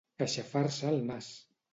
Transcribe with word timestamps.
Aixafar-se 0.25 0.87
el 0.93 0.97
nas. 1.11 1.29